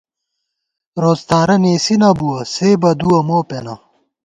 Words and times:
روڅ 1.01 1.19
تارہ 1.29 1.55
نېسی 1.63 1.95
نہ 2.01 2.09
بُوَہ، 2.17 2.37
سے 2.53 2.67
بَدُوَہ 2.81 3.19
مو 3.27 3.37
پېنہ 3.49 3.73